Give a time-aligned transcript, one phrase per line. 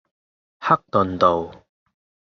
[0.59, 1.63] 克頓道